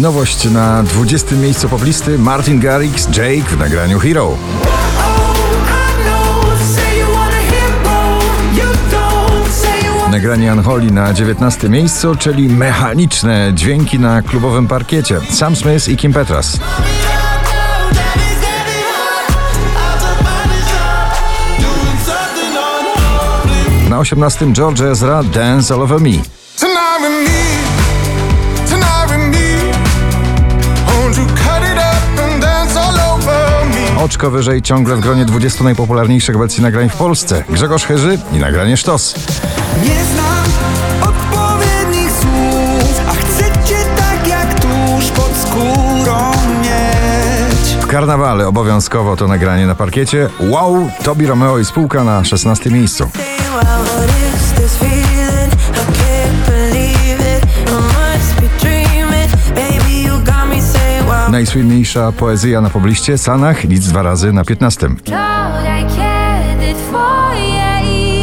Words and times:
Nowość 0.00 0.44
na 0.44 0.82
20. 0.82 1.36
miejscu 1.36 1.68
poblisty 1.68 2.18
Martin 2.18 2.60
Garrix, 2.60 3.08
Jake 3.16 3.42
w 3.50 3.58
nagraniu 3.58 3.98
Hero. 3.98 4.36
Nagranie 10.10 10.52
Unholy 10.52 10.90
na 10.90 11.14
19 11.14 11.68
miejscu, 11.68 12.14
czyli 12.14 12.48
mechaniczne 12.48 13.52
dźwięki 13.54 13.98
na 13.98 14.22
klubowym 14.22 14.68
parkiecie. 14.68 15.20
Sam 15.30 15.56
Smith 15.56 15.88
i 15.88 15.96
Kim 15.96 16.12
Petras. 16.12 16.58
Na 23.88 23.98
18 23.98 24.52
George 24.52 24.80
Ezra 24.80 25.22
Dance 25.22 25.74
All 25.74 25.82
Over 25.82 26.00
Me. 26.00 26.10
Oczko 34.04 34.30
wyżej 34.30 34.62
ciągle 34.62 34.96
w 34.96 35.00
gronie 35.00 35.24
20 35.24 35.64
najpopularniejszych 35.64 36.36
obecnie 36.36 36.62
nagrań 36.62 36.88
w 36.88 36.96
Polsce. 36.96 37.44
Grzegorz 37.48 37.84
Chyży 37.84 38.18
i 38.32 38.38
nagranie 38.38 38.76
Sztos. 38.76 39.14
Nie 39.82 40.04
znam 40.04 40.44
odpowiednich 41.02 42.10
słów, 42.10 43.00
a 43.08 43.10
chcę 43.10 43.44
cię 43.44 43.76
tak 43.96 44.28
jak 44.28 44.60
tuż 44.60 45.10
pod 45.10 45.36
skórą 45.36 46.30
mieć. 46.62 47.84
W 47.84 47.86
karnawale 47.86 48.48
obowiązkowo 48.48 49.16
to 49.16 49.28
nagranie 49.28 49.66
na 49.66 49.74
parkiecie. 49.74 50.28
Wow, 50.40 50.90
Tobi 51.02 51.26
Romeo 51.26 51.58
i 51.58 51.64
spółka 51.64 52.04
na 52.04 52.24
16 52.24 52.70
miejscu. 52.70 53.10
Najsłynniejsza 61.32 62.12
poezja 62.12 62.60
na 62.60 62.70
pobliście 62.70 63.18
Sanach, 63.18 63.68
nic 63.68 63.86
dwa 63.88 64.02
razy 64.02 64.32
na 64.32 64.44
15. 64.44 64.88
Wczoraj, 64.98 65.84
kiedy 65.86 66.74
twoje 66.74 67.80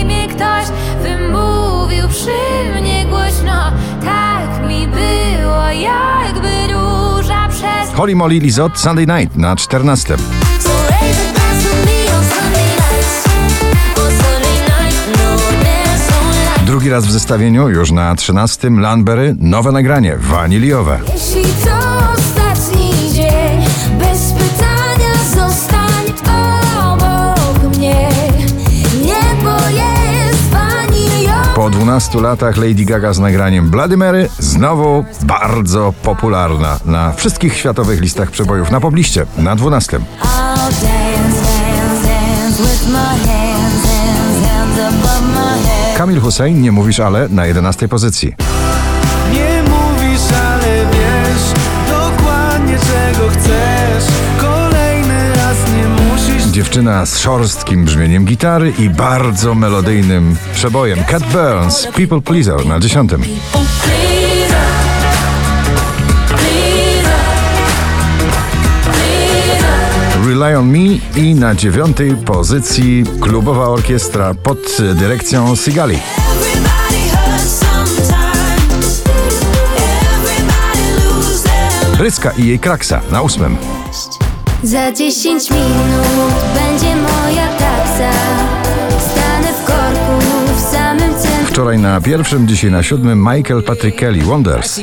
imię 0.00 0.28
ktoś 0.28 0.64
wymówił 1.02 2.08
przy 2.08 2.80
mnie 2.80 3.06
głośno, 3.06 3.72
tak 4.04 4.68
mi 4.68 4.88
było, 4.88 5.68
jakby 5.68 6.72
róża 6.72 7.48
przez... 7.48 7.94
Holly 7.96 8.16
Molly 8.16 8.38
Lizot 8.38 8.78
Sunday 8.78 9.06
Night 9.06 9.36
na 9.36 9.56
14. 9.56 10.16
So 10.16 10.70
raise 10.90 11.20
a 11.20 11.32
glass 11.32 11.64
to 11.64 11.76
me 11.76 12.18
on 12.18 12.24
Sunday 12.24 12.66
nights. 12.76 13.24
On 13.96 14.10
Sunday 14.10 14.60
night, 14.60 15.18
no 15.18 15.36
dance 15.64 16.14
all 16.14 16.54
night. 16.54 16.66
Drugi 16.66 16.90
raz 16.90 17.06
w 17.06 17.10
zestawieniu, 17.10 17.68
już 17.68 17.90
na 17.90 18.14
13. 18.14 18.70
Landberry, 18.70 19.36
nowe 19.38 19.72
nagranie, 19.72 20.16
waniliowe. 20.16 21.00
Jeśli 21.14 21.42
to 21.64 22.09
12 31.90 32.20
latach 32.20 32.56
Lady 32.56 32.84
Gaga 32.84 33.12
z 33.12 33.18
nagraniem 33.18 33.70
Bloody 33.70 33.96
Mary 33.96 34.28
znowu 34.38 35.04
bardzo 35.22 35.94
popularna 36.02 36.78
na 36.84 37.12
wszystkich 37.12 37.56
światowych 37.56 38.00
listach 38.00 38.30
przebojów 38.30 38.70
na 38.70 38.80
pobliście, 38.80 39.26
na 39.38 39.56
12. 39.56 39.96
I'll 39.96 40.02
dance, 40.02 40.82
dance, 40.82 42.08
dance 42.08 42.62
with 42.62 42.88
my 42.88 42.98
hands, 42.98 43.84
hands, 43.84 44.46
hands 44.48 44.78
above 44.78 45.22
my 45.34 45.68
head. 45.68 45.96
Kamil 45.96 46.20
Hussein, 46.20 46.62
nie 46.62 46.72
mówisz 46.72 47.00
ale, 47.00 47.28
na 47.28 47.46
11 47.46 47.88
pozycji. 47.88 48.34
Dziewczyna 56.70 57.06
z 57.06 57.18
szorstkim 57.18 57.84
brzmieniem 57.84 58.24
gitary 58.24 58.72
i 58.78 58.90
bardzo 58.90 59.54
melodyjnym 59.54 60.36
przebojem. 60.54 61.04
Cat 61.04 61.22
Burns, 61.32 61.86
People 61.86 62.20
Pleaser 62.20 62.66
na 62.66 62.80
10. 62.80 63.10
Please, 63.10 63.26
please, 66.28 67.04
please. 68.84 70.28
Rely 70.28 70.58
on 70.58 70.70
Me 70.70 70.98
i 71.16 71.34
na 71.34 71.54
dziewiątej 71.54 72.16
pozycji 72.16 73.04
klubowa 73.20 73.68
orkiestra 73.68 74.34
pod 74.34 74.58
dyrekcją 74.94 75.56
Sigali. 75.56 75.98
Ryska 81.98 82.30
i 82.30 82.46
jej 82.46 82.58
kraksa 82.58 83.00
na 83.12 83.22
ósmym. 83.22 83.56
Za 84.62 84.92
10 84.92 85.50
minut 85.50 86.29
Wczoraj 91.70 91.82
na 91.82 92.00
pierwszym, 92.00 92.48
dzisiaj 92.48 92.70
na 92.70 92.82
siódmym 92.82 93.18
Michael 93.18 93.62
Patrick 93.62 93.98
Kelly 93.98 94.22
Wonders. 94.22 94.80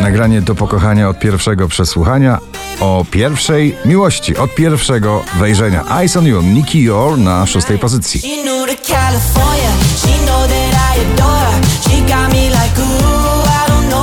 Nagranie 0.00 0.42
do 0.42 0.54
pokochania 0.54 1.08
od 1.08 1.18
pierwszego 1.18 1.68
przesłuchania 1.68 2.38
o 2.80 3.04
pierwszej 3.10 3.76
miłości, 3.84 4.36
od 4.36 4.54
pierwszego 4.54 5.22
wejrzenia. 5.38 5.84
Eyes 6.00 6.16
on 6.16 6.26
You, 6.26 6.42
Nicky 6.42 6.80
Yor 6.80 7.18
na 7.18 7.46
szóstej 7.46 7.78
pozycji. 7.78 8.20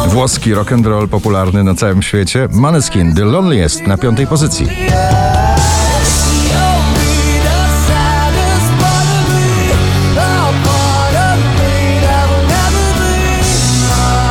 Włoski 0.08 0.54
rock 0.54 0.72
and 0.72 0.86
roll 0.86 1.08
popularny 1.08 1.64
na 1.64 1.76
całym 1.76 2.02
świecie. 2.02 2.48
Maneskin, 2.52 3.16
The 3.16 3.26
Loneliest 3.26 3.88
na 3.88 3.98
piątej 3.98 4.28
pozycji. 4.28 4.68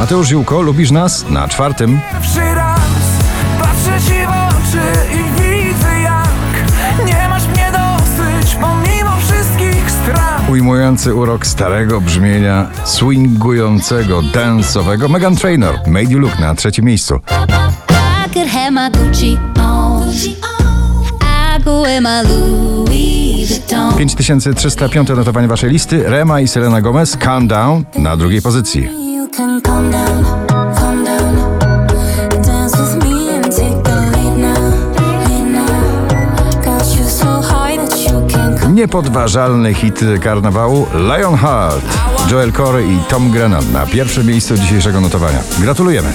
Mateusz 0.05 0.29
Ziółko, 0.29 0.63
lubisz 0.63 0.91
nas? 0.91 1.25
Na 1.31 1.49
czwartym. 1.49 2.01
Pierwszy 2.13 2.55
raz 2.55 2.81
patrzę 3.59 4.01
ci 4.07 4.13
w 4.13 4.29
oczy 4.29 4.83
i 5.13 5.43
widzę 5.43 6.01
jak 6.01 7.07
nie 7.07 7.29
masz 7.29 7.47
mnie 7.47 7.73
dosyć 7.73 8.55
pomimo 8.55 9.11
wszystkich 9.29 9.91
strat. 9.91 10.49
Ujmujący 10.51 11.15
urok 11.15 11.47
starego 11.47 12.01
brzmienia, 12.01 12.67
swingującego, 12.85 14.23
dance'owego 14.23 15.09
Megan 15.09 15.37
Trainor, 15.37 15.75
Made 15.87 16.13
You 16.13 16.19
Look 16.19 16.39
na 16.39 16.55
trzecim 16.55 16.85
miejscu. 16.85 17.21
I 18.27 18.35
could 18.35 18.49
have 18.49 18.71
my 18.71 18.91
Gucci 18.91 19.39
on. 19.61 20.11
I 21.59 21.63
go 21.63 21.83
wear 21.83 22.03
my 22.03 22.23
Louis. 22.23 22.74
5305 23.99 25.09
notowanie 25.09 25.49
waszej 25.49 25.71
listy, 25.71 26.03
Rema 26.03 26.41
i 26.41 26.49
Selena 26.49 26.81
Gomez, 26.81 27.17
Calm 27.17 27.49
Down 27.49 27.85
na 27.97 28.17
drugiej 28.17 28.43
pozycji. 28.43 28.89
Niepodważalny 38.73 39.75
hit 39.75 40.01
karnawału 40.23 40.87
Lionheart, 40.95 41.85
Joel 42.31 42.53
Corey 42.53 42.93
i 42.93 42.99
Tom 43.09 43.31
Grennan 43.31 43.73
na 43.73 43.87
pierwszym 43.87 44.27
miejscu 44.27 44.57
dzisiejszego 44.57 45.01
notowania. 45.01 45.39
Gratulujemy. 45.61 46.13